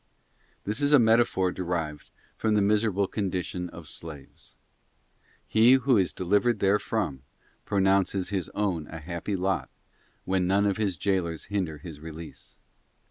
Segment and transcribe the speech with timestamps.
[0.63, 4.55] This is a metaphor derived from the miserable_ condition of slaves.
[5.45, 7.21] He who is delivered therefrom,
[7.65, 9.69] pro ¥_ nounces his own a happy lot
[10.25, 12.55] when none of his jailers hinder his release.